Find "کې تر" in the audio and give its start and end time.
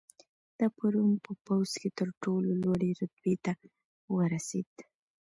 1.81-2.09